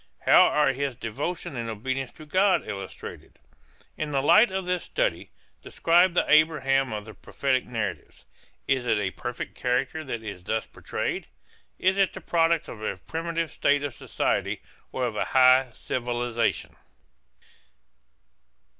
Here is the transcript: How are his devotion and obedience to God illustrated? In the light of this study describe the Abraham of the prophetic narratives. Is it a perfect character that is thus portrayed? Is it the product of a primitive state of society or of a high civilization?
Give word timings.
How 0.25 0.45
are 0.47 0.73
his 0.73 0.95
devotion 0.95 1.55
and 1.55 1.69
obedience 1.69 2.11
to 2.13 2.25
God 2.25 2.67
illustrated? 2.67 3.37
In 3.95 4.09
the 4.09 4.23
light 4.23 4.49
of 4.49 4.65
this 4.65 4.83
study 4.83 5.29
describe 5.61 6.15
the 6.15 6.25
Abraham 6.27 6.91
of 6.91 7.05
the 7.05 7.13
prophetic 7.13 7.65
narratives. 7.67 8.25
Is 8.67 8.87
it 8.87 8.97
a 8.97 9.11
perfect 9.11 9.53
character 9.53 10.03
that 10.03 10.23
is 10.23 10.43
thus 10.45 10.65
portrayed? 10.65 11.27
Is 11.77 11.99
it 11.99 12.13
the 12.13 12.19
product 12.21 12.67
of 12.67 12.81
a 12.81 12.97
primitive 12.97 13.51
state 13.51 13.83
of 13.83 13.93
society 13.93 14.63
or 14.91 15.05
of 15.05 15.15
a 15.15 15.23
high 15.37 15.69
civilization? 15.71 16.75